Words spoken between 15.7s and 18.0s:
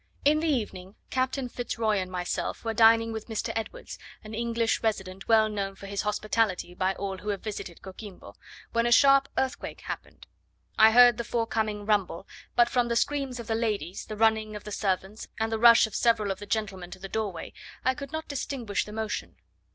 of several of the gentlemen to the doorway, I